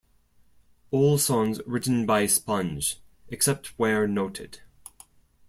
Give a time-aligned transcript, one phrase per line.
[0.89, 2.97] All songs written by Sponge
[3.29, 4.61] except where noted.